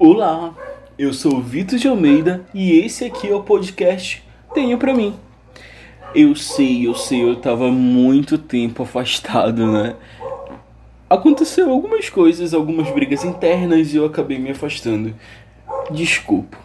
Olá, 0.00 0.54
eu 0.96 1.12
sou 1.12 1.42
Vitor 1.42 1.76
de 1.76 1.88
Almeida 1.88 2.46
e 2.54 2.78
esse 2.78 3.04
aqui 3.04 3.26
é 3.26 3.34
o 3.34 3.42
podcast 3.42 4.22
Tenho 4.54 4.78
Pra 4.78 4.94
Mim. 4.94 5.12
Eu 6.14 6.36
sei, 6.36 6.86
eu 6.86 6.94
sei, 6.94 7.24
eu 7.24 7.34
tava 7.34 7.68
muito 7.72 8.38
tempo 8.38 8.84
afastado, 8.84 9.66
né? 9.72 9.96
Aconteceu 11.10 11.68
algumas 11.68 12.08
coisas, 12.08 12.54
algumas 12.54 12.88
brigas 12.92 13.24
internas 13.24 13.92
e 13.92 13.96
eu 13.96 14.04
acabei 14.04 14.38
me 14.38 14.50
afastando. 14.50 15.12
Desculpa. 15.90 16.56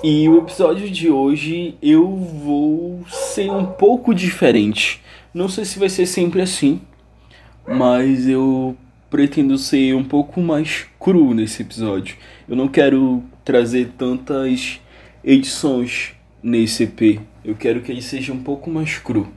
E 0.00 0.28
o 0.28 0.38
episódio 0.38 0.88
de 0.88 1.10
hoje 1.10 1.74
eu 1.82 2.06
vou 2.14 3.04
ser 3.08 3.50
um 3.50 3.66
pouco 3.66 4.14
diferente. 4.14 5.02
Não 5.34 5.48
sei 5.48 5.64
se 5.64 5.80
vai 5.80 5.88
ser 5.88 6.06
sempre 6.06 6.40
assim, 6.40 6.80
mas 7.66 8.28
eu 8.28 8.76
pretendo 9.10 9.58
ser 9.58 9.94
um 9.94 10.04
pouco 10.04 10.40
mais 10.40 10.86
cru 10.98 11.34
nesse 11.34 11.62
episódio. 11.62 12.16
Eu 12.48 12.54
não 12.54 12.68
quero 12.68 13.22
trazer 13.44 13.90
tantas 13.98 14.80
edições 15.24 16.12
nesse 16.40 16.84
EP. 16.84 17.20
Eu 17.44 17.56
quero 17.56 17.80
que 17.80 17.90
ele 17.90 18.00
seja 18.00 18.32
um 18.32 18.42
pouco 18.42 18.70
mais 18.70 18.96
cru. 18.98 19.28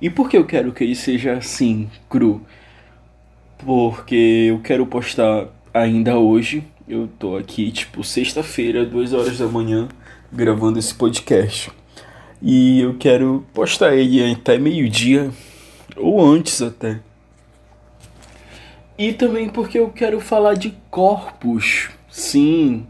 E 0.00 0.10
por 0.10 0.28
que 0.28 0.36
eu 0.36 0.44
quero 0.44 0.72
que 0.72 0.84
ele 0.84 0.94
seja 0.94 1.32
assim, 1.32 1.88
cru? 2.08 2.42
Porque 3.58 4.46
eu 4.50 4.60
quero 4.60 4.86
postar 4.86 5.48
ainda 5.72 6.18
hoje. 6.18 6.62
Eu 6.86 7.08
tô 7.18 7.36
aqui, 7.36 7.70
tipo, 7.72 8.04
sexta-feira, 8.04 8.84
duas 8.84 9.12
horas 9.12 9.38
da 9.38 9.48
manhã, 9.48 9.88
gravando 10.30 10.78
esse 10.78 10.94
podcast. 10.94 11.70
E 12.42 12.80
eu 12.80 12.94
quero 12.94 13.44
postar 13.54 13.96
ele 13.96 14.22
até 14.30 14.58
meio-dia, 14.58 15.30
ou 15.96 16.24
antes 16.24 16.60
até. 16.60 17.00
E 18.98 19.12
também 19.12 19.48
porque 19.48 19.78
eu 19.78 19.90
quero 19.90 20.20
falar 20.20 20.54
de 20.54 20.74
corpos, 20.90 21.90
sim. 22.08 22.86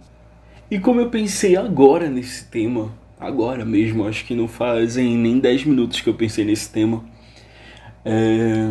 E 0.70 0.78
como 0.78 1.00
eu 1.00 1.10
pensei 1.10 1.56
agora 1.56 2.08
nesse 2.08 2.44
tema, 2.44 2.92
agora 3.18 3.64
mesmo, 3.64 4.06
acho 4.06 4.24
que 4.24 4.34
não 4.34 4.46
fazem 4.46 5.16
nem 5.16 5.40
10 5.40 5.64
minutos 5.64 6.00
que 6.00 6.08
eu 6.08 6.14
pensei 6.14 6.44
nesse 6.44 6.70
tema, 6.70 7.04
é, 8.04 8.70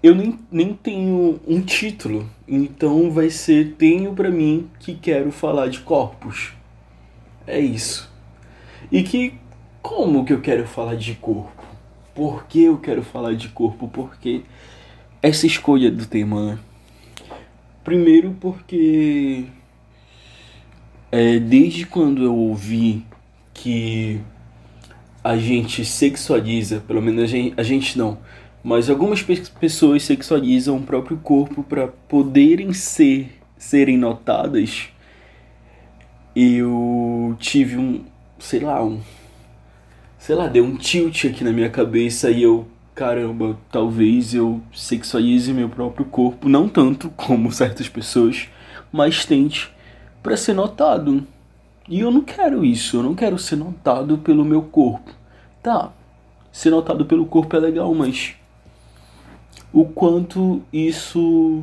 eu 0.00 0.14
nem, 0.14 0.38
nem 0.50 0.74
tenho 0.74 1.40
um 1.46 1.60
título, 1.60 2.30
então 2.46 3.10
vai 3.10 3.30
ser 3.30 3.74
Tenho 3.76 4.12
pra 4.12 4.30
mim 4.30 4.68
que 4.78 4.94
quero 4.94 5.32
falar 5.32 5.68
de 5.68 5.80
corpos. 5.80 6.52
É 7.46 7.58
isso. 7.58 8.08
E 8.92 9.02
que 9.02 9.34
como 9.82 10.24
que 10.24 10.32
eu 10.32 10.40
quero 10.40 10.66
falar 10.66 10.94
de 10.94 11.14
corpo? 11.14 11.64
Por 12.14 12.46
que 12.46 12.62
eu 12.62 12.78
quero 12.78 13.02
falar 13.02 13.34
de 13.34 13.48
corpo? 13.48 13.88
Porque 13.88 14.42
essa 15.20 15.46
escolha 15.46 15.90
do 15.90 16.06
tema, 16.06 16.52
né? 16.52 16.58
Primeiro 17.86 18.36
porque 18.40 19.44
é, 21.12 21.38
desde 21.38 21.86
quando 21.86 22.24
eu 22.24 22.34
ouvi 22.34 23.04
que 23.54 24.20
a 25.22 25.36
gente 25.36 25.84
sexualiza, 25.84 26.80
pelo 26.80 27.00
menos 27.00 27.22
a 27.22 27.26
gente, 27.28 27.54
a 27.56 27.62
gente 27.62 27.96
não, 27.96 28.18
mas 28.60 28.90
algumas 28.90 29.22
pessoas 29.22 30.02
sexualizam 30.02 30.78
o 30.78 30.82
próprio 30.82 31.16
corpo 31.18 31.62
para 31.62 31.86
poderem 31.86 32.72
ser 32.72 33.38
serem 33.56 33.96
notadas. 33.96 34.88
Eu 36.34 37.36
tive 37.38 37.76
um, 37.76 38.04
sei 38.40 38.58
lá, 38.58 38.84
um 38.84 39.00
sei 40.18 40.34
lá, 40.34 40.48
deu 40.48 40.64
um 40.64 40.76
tilt 40.76 41.24
aqui 41.26 41.44
na 41.44 41.52
minha 41.52 41.70
cabeça 41.70 42.32
e 42.32 42.42
eu 42.42 42.66
caramba, 42.96 43.58
talvez 43.70 44.32
eu 44.32 44.62
sexualize 44.74 45.52
meu 45.52 45.68
próprio 45.68 46.06
corpo, 46.06 46.48
não 46.48 46.66
tanto 46.66 47.10
como 47.10 47.52
certas 47.52 47.90
pessoas, 47.90 48.48
mas 48.90 49.26
tente 49.26 49.70
para 50.22 50.34
ser 50.34 50.54
notado. 50.54 51.22
E 51.86 52.00
eu 52.00 52.10
não 52.10 52.22
quero 52.22 52.64
isso, 52.64 52.96
eu 52.96 53.02
não 53.02 53.14
quero 53.14 53.38
ser 53.38 53.56
notado 53.56 54.16
pelo 54.18 54.46
meu 54.46 54.62
corpo. 54.62 55.12
Tá, 55.62 55.92
ser 56.50 56.70
notado 56.70 57.04
pelo 57.04 57.26
corpo 57.26 57.54
é 57.54 57.60
legal, 57.60 57.94
mas 57.94 58.34
o 59.70 59.84
quanto 59.84 60.62
isso 60.72 61.62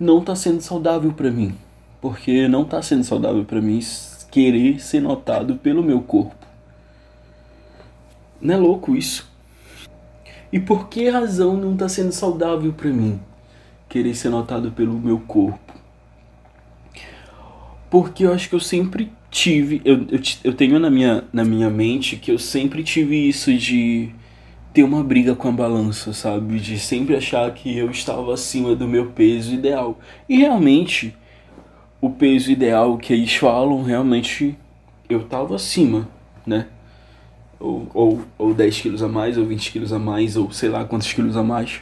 não 0.00 0.20
tá 0.20 0.34
sendo 0.34 0.60
saudável 0.60 1.12
para 1.12 1.30
mim. 1.30 1.54
Porque 2.00 2.48
não 2.48 2.64
tá 2.64 2.82
sendo 2.82 3.04
saudável 3.04 3.44
para 3.44 3.62
mim 3.62 3.78
querer 4.32 4.80
ser 4.80 5.00
notado 5.00 5.54
pelo 5.54 5.80
meu 5.80 6.00
corpo. 6.02 6.44
Não 8.40 8.54
é 8.54 8.56
louco 8.56 8.96
isso? 8.96 9.32
E 10.52 10.60
por 10.60 10.88
que 10.88 11.08
razão 11.08 11.56
não 11.56 11.72
está 11.72 11.88
sendo 11.88 12.12
saudável 12.12 12.72
para 12.72 12.90
mim 12.90 13.20
querer 13.88 14.14
ser 14.14 14.28
notado 14.28 14.70
pelo 14.72 14.98
meu 14.98 15.18
corpo? 15.20 15.58
Porque 17.90 18.24
eu 18.24 18.32
acho 18.32 18.48
que 18.48 18.54
eu 18.54 18.60
sempre 18.60 19.12
tive, 19.30 19.82
eu, 19.84 20.06
eu, 20.10 20.20
eu 20.44 20.54
tenho 20.54 20.78
na 20.78 20.90
minha, 20.90 21.24
na 21.32 21.44
minha 21.44 21.68
mente 21.68 22.16
que 22.16 22.30
eu 22.30 22.38
sempre 22.38 22.82
tive 22.82 23.28
isso 23.28 23.52
de 23.56 24.10
ter 24.72 24.82
uma 24.82 25.04
briga 25.04 25.36
com 25.36 25.48
a 25.48 25.52
balança, 25.52 26.12
sabe? 26.12 26.58
De 26.58 26.78
sempre 26.78 27.14
achar 27.14 27.48
que 27.54 27.76
eu 27.76 27.90
estava 27.90 28.34
acima 28.34 28.74
do 28.74 28.88
meu 28.88 29.06
peso 29.12 29.54
ideal. 29.54 29.98
E 30.28 30.38
realmente, 30.38 31.14
o 32.00 32.10
peso 32.10 32.50
ideal 32.50 32.98
que 32.98 33.12
eles 33.12 33.34
falam, 33.36 33.84
realmente 33.84 34.56
eu 35.08 35.20
estava 35.20 35.54
acima, 35.54 36.08
né? 36.44 36.66
Ou, 37.64 37.90
ou, 37.94 38.22
ou 38.36 38.52
10 38.52 38.80
quilos 38.82 39.02
a 39.02 39.08
mais, 39.08 39.38
ou 39.38 39.46
20 39.46 39.72
quilos 39.72 39.92
a 39.92 39.98
mais, 39.98 40.36
ou 40.36 40.52
sei 40.52 40.68
lá 40.68 40.84
quantos 40.84 41.10
quilos 41.10 41.34
a 41.34 41.42
mais. 41.42 41.80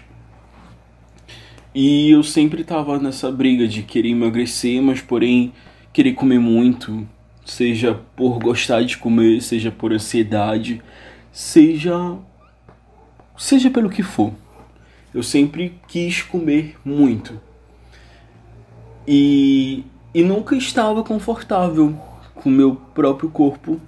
E 1.75 2.11
eu 2.11 2.23
sempre 2.23 2.63
tava 2.63 2.99
nessa 3.01 3.33
briga 3.33 3.67
de 3.67 3.83
querer 3.83 4.11
emagrecer, 4.11 4.81
mas 4.81 5.01
porém 5.01 5.53
querer 5.93 6.13
comer 6.13 6.39
muito, 6.39 7.07
seja 7.45 7.99
por 8.15 8.39
gostar 8.39 8.85
de 8.85 8.97
comer, 8.97 9.41
seja 9.41 9.73
por 9.73 9.93
ansiedade, 9.93 10.81
seja 11.33 12.17
seja 13.37 13.69
pelo 13.69 13.91
que 13.91 14.05
for. 14.05 14.33
Eu 15.13 15.23
sempre 15.23 15.75
quis 15.89 16.23
comer 16.23 16.77
muito. 16.85 17.41
E 19.09 19.85
e 20.15 20.23
nunca 20.23 20.55
estava 20.55 21.03
confortável 21.03 21.97
com 22.35 22.51
meu 22.51 22.77
próprio 22.77 23.31
corpo 23.31 23.81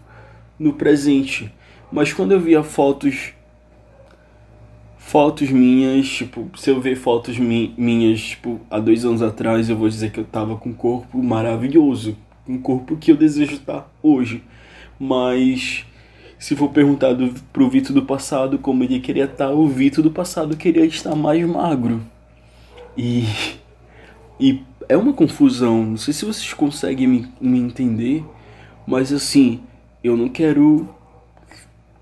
no 0.58 0.72
presente. 0.72 1.52
Mas 1.94 2.12
quando 2.12 2.32
eu 2.32 2.40
via 2.40 2.60
fotos 2.64 3.32
fotos 4.98 5.48
minhas, 5.48 6.08
tipo, 6.08 6.50
se 6.58 6.68
eu 6.68 6.80
ver 6.80 6.96
fotos 6.96 7.38
mi 7.38 7.72
minhas, 7.78 8.20
tipo, 8.20 8.60
há 8.68 8.80
dois 8.80 9.04
anos 9.04 9.22
atrás, 9.22 9.70
eu 9.70 9.76
vou 9.76 9.88
dizer 9.88 10.10
que 10.10 10.18
eu 10.18 10.24
tava 10.24 10.56
com 10.56 10.70
um 10.70 10.74
corpo 10.74 11.22
maravilhoso, 11.22 12.16
um 12.48 12.58
corpo 12.58 12.96
que 12.96 13.12
eu 13.12 13.16
desejo 13.16 13.52
estar 13.52 13.88
hoje. 14.02 14.42
Mas 14.98 15.86
se 16.36 16.56
for 16.56 16.70
perguntado 16.70 17.32
pro 17.52 17.70
Vitor 17.70 17.94
do 17.94 18.02
passado 18.02 18.58
como 18.58 18.82
ele 18.82 18.98
queria 18.98 19.26
estar, 19.26 19.52
o 19.52 19.68
Vitor 19.68 20.02
do 20.02 20.10
passado 20.10 20.56
queria 20.56 20.84
estar 20.84 21.14
mais 21.14 21.46
magro. 21.46 22.02
E 22.98 23.24
e 24.40 24.64
é 24.88 24.96
uma 24.96 25.12
confusão, 25.12 25.84
não 25.84 25.96
sei 25.96 26.12
se 26.12 26.24
vocês 26.24 26.52
conseguem 26.52 27.06
me, 27.06 27.28
me 27.40 27.60
entender, 27.60 28.24
mas 28.84 29.12
assim, 29.12 29.60
eu 30.02 30.16
não 30.16 30.28
quero 30.28 30.92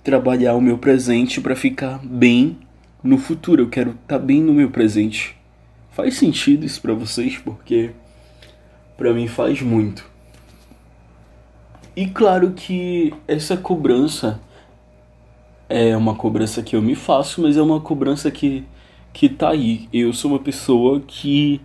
trabalhar 0.02 0.54
o 0.54 0.60
meu 0.60 0.78
presente 0.78 1.40
para 1.40 1.54
ficar 1.54 1.98
bem 2.02 2.58
no 3.02 3.18
futuro. 3.18 3.62
Eu 3.62 3.68
quero 3.68 3.90
estar 3.90 4.18
tá 4.18 4.18
bem 4.18 4.40
no 4.40 4.52
meu 4.52 4.70
presente. 4.70 5.36
Faz 5.90 6.14
sentido 6.14 6.64
isso 6.64 6.80
para 6.80 6.94
vocês? 6.94 7.38
Porque 7.38 7.90
para 8.96 9.12
mim 9.12 9.26
faz 9.26 9.60
muito. 9.62 10.10
E 11.94 12.06
claro 12.06 12.52
que 12.52 13.12
essa 13.28 13.56
cobrança 13.56 14.40
é 15.68 15.96
uma 15.96 16.14
cobrança 16.14 16.62
que 16.62 16.74
eu 16.74 16.82
me 16.82 16.94
faço, 16.94 17.42
mas 17.42 17.56
é 17.56 17.62
uma 17.62 17.80
cobrança 17.80 18.30
que 18.30 18.64
que 19.12 19.28
tá 19.28 19.50
aí. 19.50 19.88
Eu 19.93 20.12
sou 20.12 20.31
uma 20.31 20.38
pessoa 20.38 21.00
que 21.06 21.60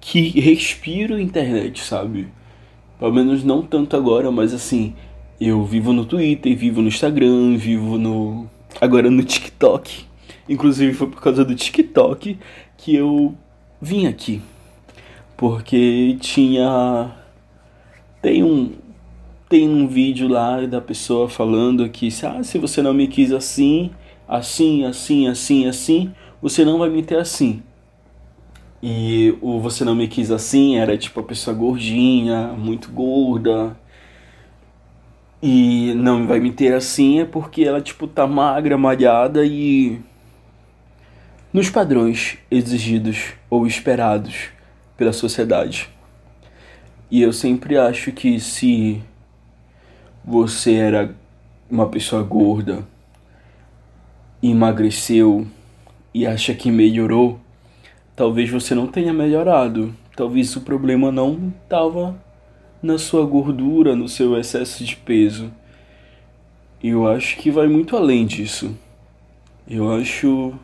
que 0.00 0.40
respiro 0.40 1.18
internet, 1.18 1.82
sabe? 1.82 2.28
Pelo 2.98 3.12
menos 3.12 3.44
não 3.44 3.62
tanto 3.62 3.96
agora, 3.96 4.30
mas 4.30 4.54
assim, 4.54 4.94
eu 5.40 5.64
vivo 5.64 5.92
no 5.92 6.04
Twitter, 6.04 6.56
vivo 6.56 6.80
no 6.80 6.88
Instagram, 6.88 7.56
vivo 7.56 7.98
no. 7.98 8.48
agora 8.80 9.10
no 9.10 9.22
TikTok. 9.22 10.04
Inclusive 10.48 10.94
foi 10.94 11.08
por 11.08 11.20
causa 11.20 11.44
do 11.44 11.54
TikTok 11.54 12.38
que 12.76 12.94
eu 12.94 13.34
vim 13.80 14.06
aqui. 14.06 14.40
Porque 15.36 16.16
tinha. 16.20 17.10
Tem 18.22 18.42
um. 18.42 18.72
Tem 19.48 19.68
um 19.68 19.86
vídeo 19.86 20.26
lá 20.26 20.60
da 20.66 20.80
pessoa 20.80 21.28
falando 21.28 21.88
que 21.88 22.08
ah, 22.24 22.42
se 22.42 22.58
você 22.58 22.82
não 22.82 22.92
me 22.92 23.06
quis 23.06 23.30
assim, 23.32 23.92
assim, 24.26 24.84
assim, 24.84 25.28
assim, 25.28 25.66
assim, 25.68 26.12
você 26.42 26.64
não 26.64 26.78
vai 26.78 26.88
me 26.90 27.02
ter 27.02 27.18
assim. 27.18 27.62
E 28.82 29.36
o 29.40 29.60
você 29.60 29.84
não 29.84 29.94
me 29.94 30.08
quis 30.08 30.30
assim 30.30 30.76
era 30.76 30.98
tipo 30.98 31.20
a 31.20 31.22
pessoa 31.22 31.56
gordinha, 31.56 32.48
muito 32.48 32.90
gorda, 32.90 33.76
e 35.42 35.92
não 35.94 36.26
vai 36.26 36.40
me 36.40 36.50
ter 36.50 36.72
assim 36.74 37.20
é 37.20 37.24
porque 37.24 37.62
ela 37.62 37.80
tipo 37.80 38.06
tá 38.06 38.26
magra, 38.26 38.76
malhada 38.78 39.44
e 39.44 40.00
nos 41.52 41.70
padrões 41.70 42.38
exigidos 42.50 43.32
ou 43.48 43.66
esperados 43.66 44.48
pela 44.96 45.12
sociedade. 45.12 45.88
E 47.10 47.22
eu 47.22 47.32
sempre 47.32 47.76
acho 47.76 48.10
que 48.12 48.40
se 48.40 49.00
você 50.24 50.74
era 50.74 51.14
uma 51.70 51.88
pessoa 51.88 52.22
gorda, 52.22 52.84
emagreceu 54.42 55.46
e 56.12 56.26
acha 56.26 56.54
que 56.54 56.70
melhorou, 56.70 57.38
talvez 58.14 58.50
você 58.50 58.74
não 58.74 58.86
tenha 58.86 59.12
melhorado. 59.12 59.94
Talvez 60.16 60.56
o 60.56 60.62
problema 60.62 61.12
não 61.12 61.52
estava 61.62 62.16
na 62.86 62.98
sua 62.98 63.26
gordura, 63.26 63.96
no 63.96 64.08
seu 64.08 64.38
excesso 64.38 64.84
de 64.84 64.96
peso. 64.96 65.52
Eu 66.82 67.06
acho 67.08 67.36
que 67.36 67.50
vai 67.50 67.66
muito 67.66 67.96
além 67.96 68.24
disso. 68.24 68.74
Eu 69.68 69.92
acho. 69.92 70.54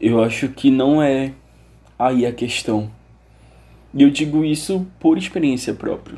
Eu 0.00 0.22
acho 0.22 0.48
que 0.48 0.70
não 0.70 1.02
é 1.02 1.32
aí 1.98 2.24
a 2.24 2.32
questão. 2.32 2.90
E 3.92 4.02
eu 4.04 4.10
digo 4.10 4.44
isso 4.44 4.86
por 5.00 5.18
experiência 5.18 5.74
própria. 5.74 6.16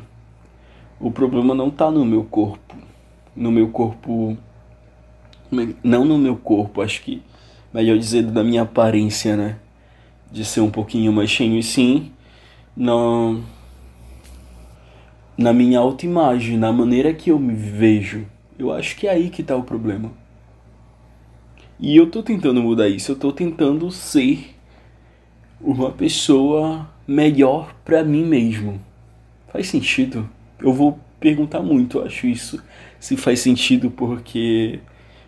O 0.99 1.09
problema 1.11 1.55
não 1.55 1.69
está 1.69 1.89
no 1.89 2.05
meu 2.05 2.23
corpo. 2.23 2.75
No 3.35 3.51
meu 3.51 3.69
corpo. 3.69 4.37
Não 5.83 6.05
no 6.05 6.17
meu 6.17 6.37
corpo, 6.37 6.81
acho 6.81 7.01
que. 7.01 7.21
Melhor 7.73 7.97
dizer, 7.97 8.21
da 8.21 8.43
minha 8.43 8.61
aparência, 8.61 9.35
né? 9.35 9.57
De 10.31 10.45
ser 10.45 10.61
um 10.61 10.69
pouquinho 10.69 11.11
mais 11.11 11.31
cheio, 11.31 11.61
sim. 11.63 12.11
Não. 12.77 13.43
Na 15.37 15.51
minha 15.51 15.79
autoimagem, 15.79 16.57
na 16.57 16.71
maneira 16.71 17.13
que 17.13 17.31
eu 17.31 17.39
me 17.39 17.53
vejo. 17.53 18.25
Eu 18.57 18.71
acho 18.71 18.95
que 18.95 19.07
é 19.07 19.11
aí 19.11 19.29
que 19.29 19.41
está 19.41 19.55
o 19.55 19.63
problema. 19.63 20.11
E 21.79 21.97
eu 21.97 22.09
tô 22.09 22.21
tentando 22.21 22.61
mudar 22.61 22.87
isso, 22.87 23.11
eu 23.11 23.15
tô 23.15 23.31
tentando 23.31 23.91
ser 23.91 24.55
uma 25.59 25.91
pessoa 25.91 26.87
melhor 27.07 27.73
para 27.83 28.03
mim 28.03 28.25
mesmo. 28.25 28.79
Faz 29.51 29.67
sentido? 29.67 30.29
Eu 30.59 30.71
vou 30.71 30.99
perguntar 31.19 31.61
muito, 31.61 32.01
acho 32.01 32.27
isso, 32.27 32.61
se 32.99 33.17
faz 33.17 33.39
sentido 33.39 33.89
porque 33.89 34.79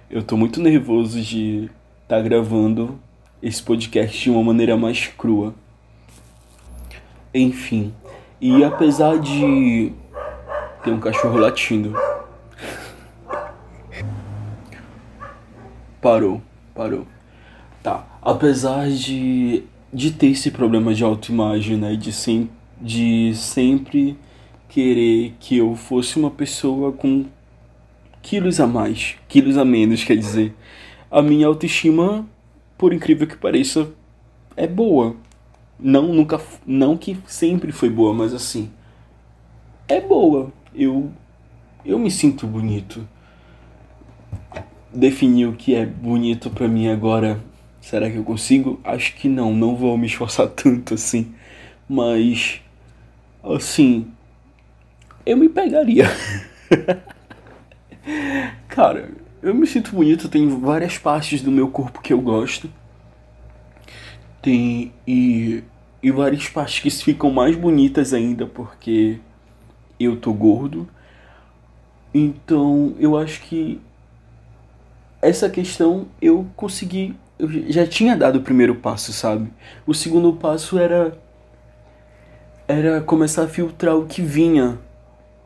eu 0.10 0.22
tô 0.22 0.38
muito 0.38 0.62
nervoso 0.62 1.22
de 1.22 1.70
estar 2.04 2.18
tá 2.18 2.22
gravando 2.22 3.00
esse 3.42 3.62
podcast 3.62 4.22
de 4.22 4.30
uma 4.30 4.44
maneira 4.44 4.78
mais 4.78 5.08
crua. 5.08 5.54
Enfim, 7.34 7.94
e 8.40 8.64
apesar 8.64 9.20
de 9.20 9.92
ter 10.84 10.92
um 10.92 11.00
cachorro 11.00 11.38
latindo. 11.38 11.96
Parou, 16.02 16.42
parou. 16.74 17.08
Tá, 17.82 18.06
apesar 18.22 18.90
de 18.90 19.64
de 19.96 20.12
ter 20.12 20.28
esse 20.28 20.52
problema 20.52 20.94
de 20.94 21.06
autoimagem, 21.06 21.78
né? 21.78 21.96
De, 21.96 22.12
sem, 22.12 22.50
de 22.82 23.34
sempre 23.34 24.18
querer 24.68 25.34
que 25.40 25.58
eu 25.58 25.74
fosse 25.74 26.20
uma 26.20 26.30
pessoa 26.30 26.92
com 26.92 27.26
quilos 28.22 28.60
a 28.60 28.68
mais, 28.68 29.16
quilos 29.30 29.58
a 29.58 29.64
menos, 29.64 30.04
quer 30.04 30.18
dizer. 30.18 30.54
A 31.10 31.22
minha 31.22 31.48
autoestima, 31.48 32.28
por 32.78 32.92
incrível 32.92 33.26
que 33.26 33.38
pareça, 33.38 33.90
é 34.58 34.68
boa. 34.68 35.16
Não 35.80 36.14
nunca 36.14 36.40
não 36.66 36.98
que 36.98 37.18
sempre 37.28 37.72
foi 37.72 37.90
boa, 37.90 38.14
mas 38.14 38.34
assim, 38.34 38.72
é 39.88 40.00
boa. 40.00 40.52
Eu 40.74 41.12
eu 41.84 42.00
me 42.00 42.10
sinto 42.10 42.48
bonito. 42.48 43.08
Definir 44.94 45.48
o 45.48 45.54
que 45.54 45.76
é 45.76 45.86
bonito 45.86 46.50
para 46.50 46.68
mim 46.68 46.88
agora 46.88 47.40
Será 47.86 48.10
que 48.10 48.18
eu 48.18 48.24
consigo? 48.24 48.80
Acho 48.84 49.14
que 49.14 49.30
não, 49.30 49.54
não 49.54 49.76
vou 49.76 49.96
me 49.96 50.08
esforçar 50.08 50.48
tanto 50.58 50.96
assim. 50.96 51.36
Mas, 51.88 52.60
assim, 53.44 54.08
eu 55.24 55.38
me 55.38 55.48
pegaria. 55.48 56.06
Cara, 58.68 59.12
eu 59.40 59.54
me 59.54 59.68
sinto 59.68 59.92
bonito, 59.92 60.28
tem 60.28 60.48
várias 60.48 60.98
partes 60.98 61.44
do 61.44 61.52
meu 61.52 61.68
corpo 61.70 62.02
que 62.02 62.12
eu 62.12 62.20
gosto. 62.20 62.68
Tem 64.46 64.94
e, 65.08 65.64
e 66.04 66.12
várias 66.12 66.48
partes 66.48 66.80
que 66.80 67.04
ficam 67.04 67.32
mais 67.32 67.56
bonitas 67.56 68.14
ainda 68.14 68.46
porque 68.46 69.18
eu 70.00 70.16
tô 70.18 70.32
gordo. 70.32 70.88
Então, 72.14 72.94
eu 73.00 73.18
acho 73.18 73.42
que 73.42 73.82
essa 75.20 75.50
questão 75.50 76.06
eu 76.22 76.46
consegui 76.56 77.16
eu 77.40 77.50
já 77.72 77.88
tinha 77.88 78.16
dado 78.16 78.36
o 78.38 78.42
primeiro 78.44 78.76
passo, 78.76 79.12
sabe? 79.12 79.52
O 79.88 79.96
segundo 79.96 80.32
passo 80.34 80.78
era 80.78 81.18
era 82.68 83.02
começar 83.02 83.46
a 83.46 83.48
filtrar 83.48 83.96
o 83.96 84.06
que 84.06 84.22
vinha, 84.22 84.78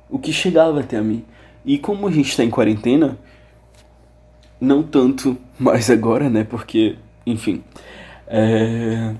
o 0.09 0.19
que 0.19 0.33
chegava 0.33 0.81
até 0.81 0.97
a 0.97 1.01
mim. 1.01 1.23
E 1.65 1.77
como 1.77 2.05
a 2.05 2.11
gente 2.11 2.31
está 2.31 2.43
em 2.43 2.49
quarentena, 2.49 3.17
não 4.59 4.83
tanto 4.83 5.37
mais 5.57 5.89
agora, 5.89 6.29
né? 6.29 6.43
Porque, 6.43 6.97
enfim, 7.25 7.63
é... 8.29 9.13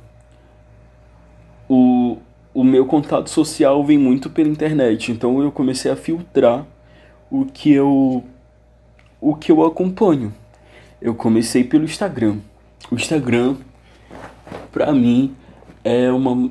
o, 1.68 2.18
o 2.54 2.64
meu 2.64 2.86
contato 2.86 3.30
social 3.30 3.84
vem 3.84 3.98
muito 3.98 4.30
pela 4.30 4.50
internet, 4.50 5.12
então 5.12 5.42
eu 5.42 5.52
comecei 5.52 5.92
a 5.92 5.96
filtrar 5.96 6.66
o 7.30 7.46
que 7.46 7.72
eu 7.72 8.24
o 9.22 9.36
que 9.36 9.52
eu 9.52 9.66
acompanho. 9.66 10.34
Eu 11.02 11.14
comecei 11.14 11.64
pelo 11.64 11.84
Instagram 11.84 12.38
o 12.92 12.96
Instagram, 12.96 13.56
pra 14.72 14.92
mim, 14.92 15.36
é 15.84 16.12
uma. 16.12 16.50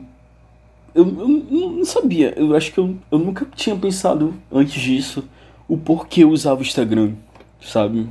Eu, 0.95 1.07
eu, 1.07 1.29
não 1.29 1.85
sabia, 1.85 2.33
eu 2.37 2.55
acho 2.57 2.73
que 2.73 2.79
eu, 2.79 2.97
eu 3.11 3.19
nunca 3.19 3.47
tinha 3.55 3.77
pensado 3.77 4.35
antes 4.51 4.81
disso 4.81 5.25
o 5.67 5.77
porquê 5.77 6.25
eu 6.25 6.31
usava 6.31 6.61
o 6.61 6.63
Instagram, 6.63 7.13
sabe? 7.61 8.09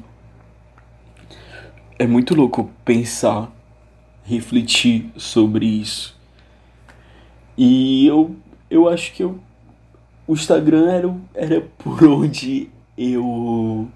É 1.98 2.06
muito 2.06 2.36
louco 2.36 2.70
pensar, 2.86 3.52
refletir 4.28 5.10
sobre 5.16 5.66
isso. 5.66 6.16
E 7.58 8.06
eu, 8.06 8.36
eu 8.70 8.90
acho 8.90 9.14
que 9.14 9.24
eu, 9.24 9.40
o 10.28 10.34
Instagram 10.34 10.92
era, 10.92 11.16
era 11.34 11.62
por 11.78 12.04
onde 12.04 12.70
eu 12.98 13.88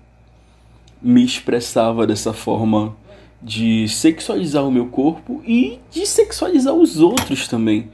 me 1.02 1.24
expressava 1.24 2.08
dessa 2.08 2.32
forma 2.32 2.96
de 3.42 3.88
sexualizar 3.90 4.66
o 4.66 4.72
meu 4.72 4.88
corpo 4.88 5.42
e 5.46 5.80
de 5.92 6.06
sexualizar 6.06 6.74
os 6.74 7.00
outros 7.00 7.48
também. 7.48 7.90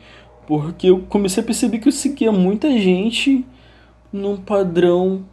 Porque 0.45 0.87
eu 0.87 0.99
comecei 1.09 1.41
a 1.41 1.45
perceber 1.45 1.79
que 1.79 1.87
eu 1.87 1.91
seguia 1.91 2.31
muita 2.31 2.69
gente 2.71 3.45
num 4.13 4.37
padrão 4.37 5.25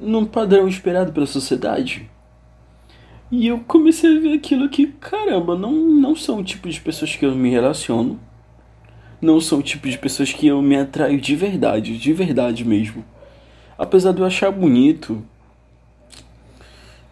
num 0.00 0.24
padrão 0.24 0.66
esperado 0.66 1.12
pela 1.12 1.26
sociedade. 1.26 2.08
E 3.30 3.46
eu 3.46 3.60
comecei 3.60 4.16
a 4.16 4.20
ver 4.20 4.32
aquilo 4.34 4.68
que, 4.68 4.88
caramba, 4.88 5.56
não, 5.56 5.72
não 5.72 6.16
são 6.16 6.40
o 6.40 6.44
tipo 6.44 6.68
de 6.68 6.80
pessoas 6.80 7.14
que 7.14 7.24
eu 7.24 7.34
me 7.34 7.48
relaciono. 7.48 8.18
Não 9.22 9.40
são 9.40 9.60
o 9.60 9.62
tipo 9.62 9.88
de 9.88 9.96
pessoas 9.96 10.32
que 10.32 10.48
eu 10.48 10.60
me 10.60 10.76
atraio 10.76 11.20
de 11.20 11.36
verdade, 11.36 11.96
de 11.96 12.12
verdade 12.12 12.64
mesmo. 12.64 13.04
Apesar 13.78 14.12
de 14.12 14.20
eu 14.20 14.26
achar 14.26 14.50
bonito, 14.50 15.22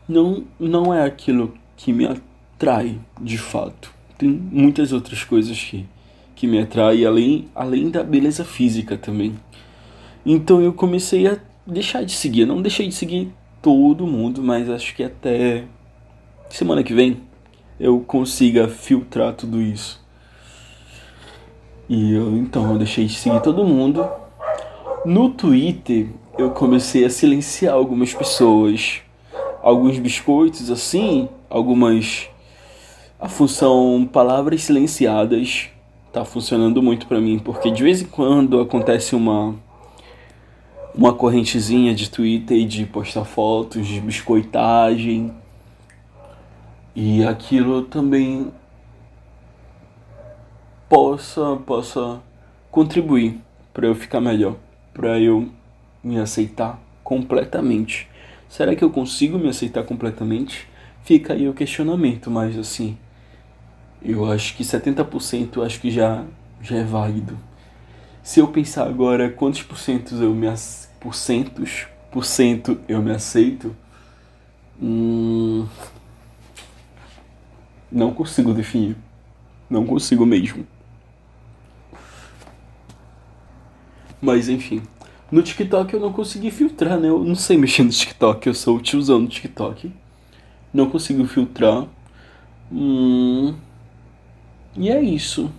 não, 0.08 0.44
não 0.58 0.92
é 0.92 1.04
aquilo 1.04 1.54
que 1.76 1.92
me 1.92 2.06
atrai 2.06 2.98
de 3.20 3.38
fato. 3.38 3.92
Tem 4.16 4.28
muitas 4.28 4.92
outras 4.92 5.22
coisas 5.22 5.56
que, 5.62 5.86
que 6.34 6.48
me 6.48 6.58
atraem, 6.58 7.06
além, 7.06 7.48
além 7.54 7.90
da 7.90 8.02
beleza 8.02 8.44
física 8.44 8.96
também. 8.96 9.36
Então 10.26 10.60
eu 10.60 10.72
comecei 10.72 11.28
a 11.28 11.38
deixar 11.64 12.02
de 12.04 12.12
seguir. 12.12 12.40
Eu 12.40 12.48
não 12.48 12.60
deixei 12.60 12.88
de 12.88 12.94
seguir 12.94 13.30
todo 13.62 14.06
mundo, 14.06 14.42
mas 14.42 14.68
acho 14.68 14.96
que 14.96 15.04
até 15.04 15.64
semana 16.50 16.82
que 16.82 16.94
vem 16.94 17.18
eu 17.78 18.00
consiga 18.00 18.68
filtrar 18.68 19.34
tudo 19.34 19.60
isso. 19.60 20.00
E 21.88 22.12
eu 22.12 22.36
então 22.36 22.72
eu 22.72 22.78
deixei 22.78 23.06
de 23.06 23.14
seguir 23.14 23.40
todo 23.40 23.64
mundo. 23.64 24.06
No 25.04 25.30
Twitter 25.30 26.08
eu 26.36 26.50
comecei 26.50 27.04
a 27.04 27.10
silenciar 27.10 27.74
algumas 27.74 28.12
pessoas, 28.12 29.00
alguns 29.62 29.98
biscoitos 29.98 30.70
assim, 30.70 31.28
algumas 31.48 32.28
a 33.20 33.28
função 33.28 34.08
palavras 34.12 34.62
silenciadas 34.62 35.68
tá 36.12 36.24
funcionando 36.24 36.82
muito 36.82 37.06
para 37.06 37.20
mim, 37.20 37.38
porque 37.38 37.70
de 37.70 37.82
vez 37.82 38.02
em 38.02 38.06
quando 38.06 38.60
acontece 38.60 39.14
uma 39.14 39.54
uma 40.94 41.12
correntezinha 41.12 41.94
de 41.94 42.10
Twitter 42.10 42.66
de 42.66 42.84
postar 42.84 43.24
fotos 43.24 43.86
de 43.86 44.00
biscoitagem 44.00 45.32
e 47.00 47.24
aquilo 47.24 47.82
também 47.82 48.52
possa 50.88 51.54
possa 51.64 52.20
contribuir 52.72 53.38
para 53.72 53.86
eu 53.86 53.94
ficar 53.94 54.20
melhor, 54.20 54.56
para 54.92 55.20
eu 55.20 55.48
me 56.02 56.18
aceitar 56.18 56.80
completamente. 57.04 58.08
Será 58.48 58.74
que 58.74 58.82
eu 58.82 58.90
consigo 58.90 59.38
me 59.38 59.48
aceitar 59.48 59.84
completamente? 59.84 60.66
fica 61.04 61.32
aí 61.32 61.48
o 61.48 61.54
questionamento, 61.54 62.30
mas 62.30 62.58
assim, 62.58 62.98
eu 64.02 64.30
acho 64.30 64.54
que 64.54 64.62
70% 64.62 65.56
eu 65.56 65.62
acho 65.62 65.80
que 65.80 65.90
já, 65.90 66.22
já 66.60 66.76
é 66.76 66.84
válido. 66.84 67.34
Se 68.22 68.40
eu 68.40 68.48
pensar 68.48 68.86
agora 68.86 69.30
quantos 69.30 69.62
por 69.62 69.78
cento 69.78 70.14
eu 70.16 70.34
me 70.34 70.48
por 71.00 71.14
centos, 71.14 71.86
por 72.12 72.26
cento 72.26 72.78
eu 72.86 73.00
me 73.00 73.10
aceito, 73.10 73.74
hum, 74.82 75.66
não 77.90 78.12
consigo 78.12 78.52
definir. 78.52 78.96
Não 79.68 79.84
consigo 79.84 80.24
mesmo. 80.24 80.66
Mas 84.20 84.48
enfim. 84.48 84.82
No 85.30 85.42
TikTok 85.42 85.92
eu 85.92 86.00
não 86.00 86.12
consegui 86.12 86.50
filtrar, 86.50 86.98
né? 86.98 87.08
Eu 87.08 87.22
não 87.22 87.34
sei 87.34 87.56
mexer 87.58 87.82
no 87.82 87.90
TikTok, 87.90 88.46
eu 88.46 88.54
sou 88.54 88.76
o 88.76 88.80
tiozão 88.80 89.22
do 89.22 89.28
TikTok. 89.28 89.92
Não 90.72 90.88
consigo 90.88 91.26
filtrar. 91.26 91.86
Hum, 92.72 93.54
e 94.76 94.90
é 94.90 95.00
isso. 95.00 95.50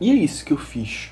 E 0.00 0.10
é 0.10 0.14
isso 0.14 0.44
que 0.44 0.52
eu 0.52 0.56
fiz. 0.56 1.10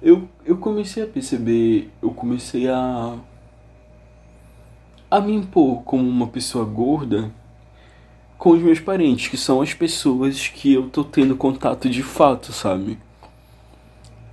Eu, 0.00 0.28
eu 0.44 0.56
comecei 0.56 1.02
a 1.02 1.06
perceber, 1.06 1.90
eu 2.00 2.10
comecei 2.10 2.68
a. 2.68 3.18
a 5.10 5.20
me 5.20 5.34
impor 5.34 5.82
como 5.82 6.08
uma 6.08 6.26
pessoa 6.28 6.64
gorda 6.64 7.30
com 8.38 8.50
os 8.50 8.62
meus 8.62 8.80
parentes, 8.80 9.28
que 9.28 9.36
são 9.36 9.60
as 9.60 9.74
pessoas 9.74 10.48
que 10.48 10.72
eu 10.72 10.88
tô 10.88 11.04
tendo 11.04 11.36
contato 11.36 11.88
de 11.90 12.02
fato, 12.02 12.52
sabe? 12.52 12.98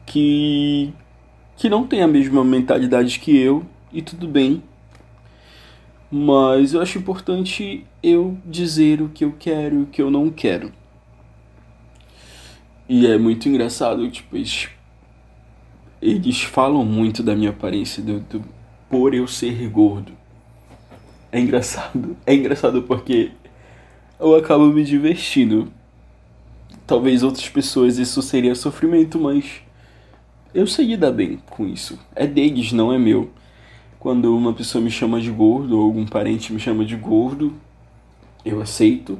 que 0.07 0.93
que 1.57 1.69
não 1.69 1.85
tem 1.85 2.01
a 2.01 2.07
mesma 2.07 2.43
mentalidade 2.43 3.19
que 3.19 3.35
eu 3.35 3.65
e 3.91 4.01
tudo 4.01 4.27
bem. 4.27 4.63
Mas 6.09 6.73
eu 6.73 6.81
acho 6.81 6.99
importante 6.99 7.83
eu 8.01 8.37
dizer 8.45 9.01
o 9.01 9.09
que 9.09 9.25
eu 9.25 9.35
quero 9.37 9.75
e 9.75 9.83
o 9.83 9.85
que 9.87 10.01
eu 10.01 10.09
não 10.09 10.29
quero. 10.29 10.71
E 12.87 13.05
é 13.05 13.17
muito 13.17 13.49
engraçado, 13.49 14.09
tipo, 14.09 14.37
eles, 14.37 14.69
eles 16.01 16.41
falam 16.43 16.85
muito 16.85 17.21
da 17.21 17.35
minha 17.35 17.49
aparência, 17.49 18.01
do, 18.01 18.19
do, 18.21 18.43
por 18.89 19.13
eu 19.13 19.27
ser 19.27 19.67
gordo. 19.67 20.13
É 21.31 21.39
engraçado. 21.39 22.15
É 22.25 22.33
engraçado 22.33 22.83
porque 22.83 23.31
eu 24.19 24.35
acabo 24.35 24.65
me 24.67 24.83
divertindo. 24.83 25.71
Talvez 26.85 27.23
outras 27.23 27.49
pessoas 27.49 27.97
isso 27.97 28.21
seria 28.21 28.55
sofrimento, 28.55 29.19
mas 29.19 29.61
eu 30.53 30.65
sei 30.65 30.85
lidar 30.85 31.11
bem 31.11 31.39
com 31.49 31.67
isso. 31.67 31.99
É 32.15 32.25
deles, 32.25 32.71
não 32.71 32.93
é 32.93 32.97
meu. 32.97 33.29
Quando 33.99 34.35
uma 34.35 34.53
pessoa 34.53 34.81
me 34.81 34.89
chama 34.89 35.19
de 35.19 35.29
gordo 35.29 35.77
ou 35.77 35.85
algum 35.85 36.05
parente 36.05 36.53
me 36.53 36.59
chama 36.59 36.85
de 36.85 36.95
gordo, 36.95 37.53
eu 38.45 38.61
aceito. 38.61 39.19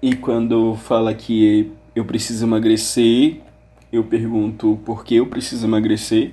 E 0.00 0.16
quando 0.16 0.74
fala 0.74 1.14
que 1.14 1.70
eu 1.94 2.04
preciso 2.04 2.44
emagrecer, 2.44 3.40
eu 3.92 4.02
pergunto 4.02 4.80
por 4.84 5.04
que 5.04 5.14
eu 5.16 5.26
preciso 5.26 5.66
emagrecer, 5.66 6.32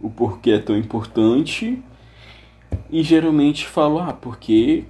o 0.00 0.08
porquê 0.08 0.52
é 0.52 0.58
tão 0.58 0.76
importante. 0.76 1.82
E 2.90 3.02
geralmente 3.02 3.66
falo, 3.66 3.98
ah, 3.98 4.12
porque 4.12 4.84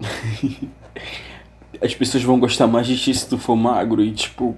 as 1.80 1.94
pessoas 1.94 2.22
vão 2.22 2.38
gostar 2.38 2.66
mais 2.66 2.86
de 2.86 2.96
ti 2.96 3.14
se 3.14 3.28
tu 3.28 3.38
for 3.38 3.56
magro. 3.56 4.02
E 4.02 4.12
tipo, 4.12 4.56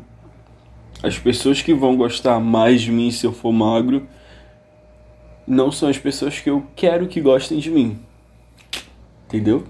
as 1.02 1.18
pessoas 1.18 1.62
que 1.62 1.74
vão 1.74 1.96
gostar 1.96 2.38
mais 2.40 2.82
de 2.82 2.90
mim 2.90 3.10
se 3.10 3.26
eu 3.26 3.32
for 3.32 3.52
magro 3.52 4.06
não 5.46 5.70
são 5.70 5.88
as 5.88 5.98
pessoas 5.98 6.40
que 6.40 6.48
eu 6.48 6.66
quero 6.74 7.06
que 7.06 7.20
gostem 7.20 7.58
de 7.58 7.70
mim. 7.70 7.98
Entendeu? 9.26 9.64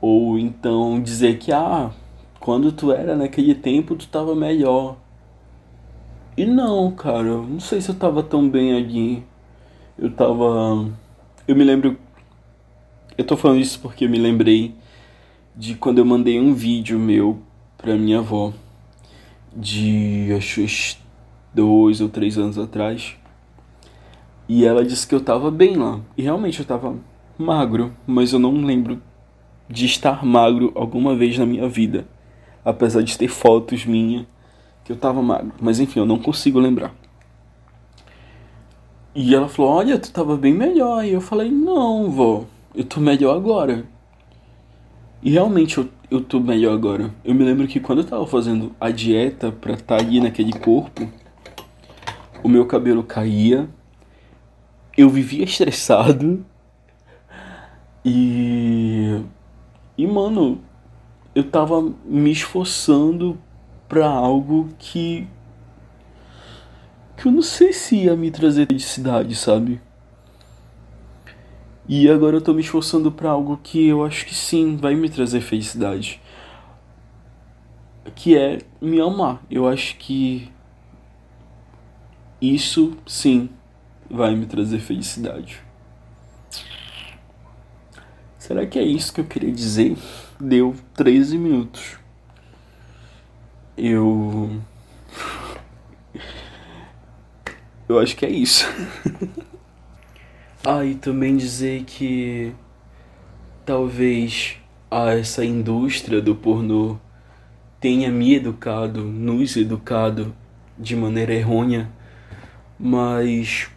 Ou 0.00 0.38
então 0.38 1.00
dizer 1.00 1.38
que, 1.38 1.52
ah, 1.52 1.90
quando 2.38 2.72
tu 2.72 2.92
era 2.92 3.14
naquele 3.14 3.54
tempo 3.54 3.94
tu 3.94 4.08
tava 4.08 4.34
melhor. 4.34 4.96
E 6.36 6.46
não, 6.46 6.90
cara, 6.92 7.36
não 7.36 7.60
sei 7.60 7.80
se 7.80 7.90
eu 7.90 7.94
tava 7.94 8.22
tão 8.22 8.48
bem 8.48 8.74
ali. 8.74 9.24
Eu 10.00 10.10
tava. 10.10 10.88
Eu 11.46 11.54
me 11.54 11.62
lembro. 11.62 11.98
Eu 13.18 13.24
tô 13.24 13.36
falando 13.36 13.60
isso 13.60 13.78
porque 13.80 14.06
eu 14.06 14.08
me 14.08 14.16
lembrei 14.16 14.74
de 15.54 15.74
quando 15.74 15.98
eu 15.98 16.06
mandei 16.06 16.40
um 16.40 16.54
vídeo 16.54 16.98
meu 16.98 17.42
pra 17.76 17.94
minha 17.96 18.20
avó 18.20 18.50
de 19.54 20.32
acho 20.34 20.96
dois 21.52 22.00
ou 22.00 22.08
três 22.08 22.38
anos 22.38 22.56
atrás. 22.56 23.14
E 24.48 24.64
ela 24.64 24.82
disse 24.82 25.06
que 25.06 25.14
eu 25.14 25.20
tava 25.20 25.50
bem 25.50 25.76
lá. 25.76 26.00
E 26.16 26.22
realmente 26.22 26.60
eu 26.60 26.64
tava 26.64 26.96
magro, 27.36 27.92
mas 28.06 28.32
eu 28.32 28.38
não 28.38 28.54
lembro 28.64 29.02
de 29.68 29.84
estar 29.84 30.24
magro 30.24 30.72
alguma 30.74 31.14
vez 31.14 31.36
na 31.36 31.44
minha 31.44 31.68
vida. 31.68 32.08
Apesar 32.64 33.02
de 33.02 33.18
ter 33.18 33.28
fotos 33.28 33.84
minhas 33.84 34.24
que 34.82 34.92
eu 34.92 34.96
tava 34.96 35.20
magro. 35.20 35.52
Mas 35.60 35.78
enfim, 35.78 36.00
eu 36.00 36.06
não 36.06 36.18
consigo 36.18 36.58
lembrar. 36.58 36.94
E 39.14 39.34
ela 39.34 39.48
falou: 39.48 39.72
Olha, 39.72 39.98
tu 39.98 40.12
tava 40.12 40.36
bem 40.36 40.54
melhor. 40.54 41.04
E 41.04 41.12
eu 41.12 41.20
falei: 41.20 41.50
Não, 41.50 42.10
vó, 42.10 42.44
eu 42.74 42.84
tô 42.84 43.00
melhor 43.00 43.36
agora. 43.36 43.84
E 45.22 45.30
realmente 45.30 45.78
eu 45.78 45.88
eu 46.10 46.20
tô 46.20 46.40
melhor 46.40 46.74
agora. 46.74 47.14
Eu 47.24 47.34
me 47.34 47.44
lembro 47.44 47.68
que 47.68 47.78
quando 47.78 48.00
eu 48.00 48.04
tava 48.04 48.26
fazendo 48.26 48.74
a 48.80 48.90
dieta 48.90 49.52
pra 49.52 49.74
estar 49.74 49.96
tá 49.96 50.02
ali 50.02 50.20
naquele 50.20 50.52
corpo, 50.52 51.08
o 52.42 52.48
meu 52.48 52.66
cabelo 52.66 53.04
caía, 53.04 53.68
eu 54.98 55.08
vivia 55.08 55.44
estressado 55.44 56.44
e. 58.04 59.22
E 59.96 60.06
mano, 60.06 60.60
eu 61.34 61.44
tava 61.44 61.92
me 62.04 62.32
esforçando 62.32 63.38
pra 63.88 64.08
algo 64.08 64.68
que. 64.78 65.28
Que 67.20 67.28
eu 67.28 67.32
não 67.32 67.42
sei 67.42 67.70
se 67.70 67.96
ia 67.96 68.16
me 68.16 68.30
trazer 68.30 68.66
felicidade, 68.66 69.36
sabe? 69.36 69.78
E 71.86 72.08
agora 72.08 72.36
eu 72.36 72.40
tô 72.40 72.54
me 72.54 72.62
esforçando 72.62 73.12
para 73.12 73.28
algo 73.28 73.60
que 73.62 73.88
eu 73.88 74.02
acho 74.02 74.24
que 74.24 74.34
sim, 74.34 74.74
vai 74.76 74.94
me 74.94 75.10
trazer 75.10 75.42
felicidade. 75.42 76.18
Que 78.14 78.38
é 78.38 78.60
me 78.80 78.98
amar. 79.02 79.42
Eu 79.50 79.68
acho 79.68 79.96
que 79.96 80.50
isso 82.40 82.96
sim 83.06 83.50
vai 84.08 84.34
me 84.34 84.46
trazer 84.46 84.78
felicidade. 84.78 85.60
Será 88.38 88.64
que 88.64 88.78
é 88.78 88.82
isso 88.82 89.12
que 89.12 89.20
eu 89.20 89.26
queria 89.26 89.52
dizer? 89.52 89.94
Deu 90.40 90.74
13 90.94 91.36
minutos. 91.36 91.98
Eu. 93.76 94.58
Eu 97.90 97.98
acho 97.98 98.14
que 98.16 98.24
é 98.24 98.30
isso. 98.30 98.64
Ah, 100.62 100.84
e 100.84 100.94
também 100.94 101.38
dizer 101.38 101.84
que 101.84 102.52
talvez 103.64 104.58
a 104.90 105.14
essa 105.14 105.42
indústria 105.42 106.20
do 106.20 106.34
pornô 106.34 106.98
tenha 107.80 108.10
me 108.10 108.34
educado, 108.34 109.02
nos 109.02 109.56
educado 109.56 110.36
de 110.78 110.94
maneira 110.94 111.32
errônea, 111.32 111.90
mas 112.78 113.70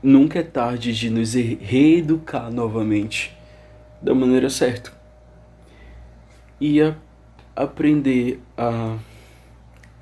nunca 0.00 0.38
é 0.38 0.44
tarde 0.44 0.94
de 0.94 1.10
nos 1.10 1.34
reeducar 1.34 2.52
novamente 2.52 3.36
da 4.00 4.14
maneira 4.14 4.48
certa 4.48 4.92
e 6.60 6.80
a 6.80 6.94
aprender 7.56 8.40
a, 8.56 8.96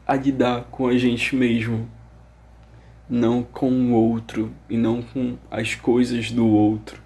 a 0.06 0.14
lidar 0.16 0.64
com 0.64 0.86
a 0.86 0.98
gente 0.98 1.34
mesmo 1.34 1.88
não 3.08 3.42
com 3.42 3.70
o 3.70 3.92
outro 3.92 4.52
e 4.68 4.76
não 4.76 5.02
com 5.02 5.36
as 5.50 5.74
coisas 5.74 6.30
do 6.30 6.46
outro. 6.46 7.02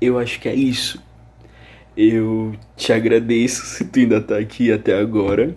Eu 0.00 0.18
acho 0.18 0.40
que 0.40 0.48
é 0.48 0.54
isso. 0.54 1.02
Eu 1.96 2.54
te 2.76 2.92
agradeço 2.92 3.64
se 3.66 3.84
tu 3.84 3.98
ainda 3.98 4.20
tá 4.20 4.38
aqui 4.38 4.70
até 4.70 4.98
agora. 4.98 5.56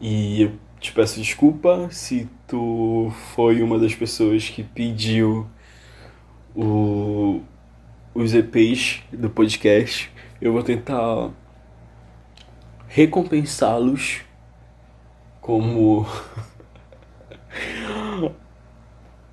E 0.00 0.42
eu 0.42 0.52
te 0.80 0.92
peço 0.92 1.20
desculpa 1.20 1.88
se 1.90 2.28
tu 2.46 3.12
foi 3.34 3.62
uma 3.62 3.78
das 3.78 3.94
pessoas 3.94 4.48
que 4.48 4.62
pediu 4.62 5.46
o, 6.54 7.40
os 8.12 8.34
EPs 8.34 9.02
do 9.12 9.30
podcast. 9.30 10.10
Eu 10.40 10.52
vou 10.52 10.62
tentar 10.62 11.30
recompensá-los 12.88 14.20
como 15.40 16.06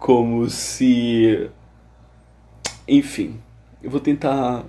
como 0.02 0.50
se. 0.50 1.52
Enfim, 2.88 3.40
eu 3.84 3.92
vou 3.92 4.00
tentar 4.00 4.66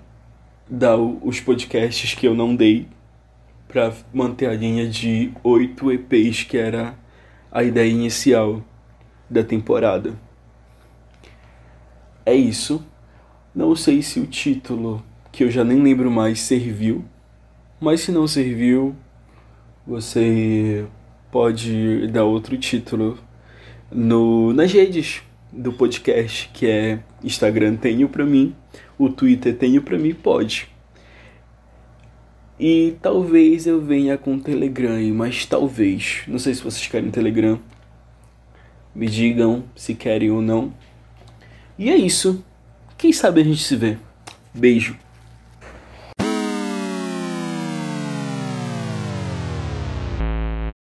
dar 0.69 0.97
os 0.99 1.41
podcasts 1.41 2.15
que 2.15 2.27
eu 2.29 2.35
não 2.35 2.55
dei 2.55 2.87
para 3.67 3.95
manter 4.13 4.47
a 4.49 4.55
linha 4.55 4.87
de 4.89 5.33
oito 5.43 5.91
EPs 5.91 6.45
que 6.45 6.59
era 6.59 6.95
a 7.51 7.65
ideia 7.65 7.91
inicial 7.91 8.63
da 9.31 9.43
temporada. 9.43 10.15
É 12.27 12.35
isso. 12.35 12.85
Não 13.55 13.75
sei 13.75 14.03
se 14.03 14.21
o 14.21 14.27
título, 14.27 15.03
que 15.33 15.45
eu 15.45 15.51
já 15.51 15.65
nem 15.65 15.83
lembro 15.83 16.11
mais, 16.11 16.41
serviu. 16.41 17.05
Mas 17.81 18.03
se 18.03 18.13
não 18.13 18.27
serviu, 18.27 18.95
Você 19.87 20.87
pode 21.31 22.07
dar 22.09 22.25
outro 22.25 22.57
título 22.59 23.19
no, 23.95 24.53
nas 24.53 24.73
redes 24.73 25.23
do 25.53 25.73
podcast, 25.73 26.51
que 26.55 26.67
é 26.67 27.01
Instagram 27.23 27.77
tenho 27.77 28.09
pra 28.09 28.25
mim, 28.25 28.55
o 28.99 29.09
Twitter 29.09 29.57
tenho 29.57 29.83
pra 29.83 29.99
mim, 29.99 30.15
pode. 30.15 30.69
E 32.59 32.97
talvez 33.03 33.67
eu 33.67 33.81
venha 33.81 34.17
com 34.17 34.39
Telegram, 34.39 35.03
mas 35.15 35.45
talvez. 35.45 36.23
Não 36.29 36.39
sei 36.39 36.55
se 36.55 36.63
vocês 36.63 36.87
querem 36.87 37.11
Telegram. 37.11 37.59
Me 38.95 39.07
digam 39.07 39.65
se 39.75 39.95
querem 39.95 40.31
ou 40.31 40.41
não. 40.41 40.73
E 41.79 41.91
é 41.91 41.97
isso. 41.97 42.45
Quem 42.97 43.13
sabe 43.13 43.41
a 43.41 43.45
gente 43.45 43.63
se 43.63 43.75
vê. 43.75 43.99
Beijo. 44.55 44.97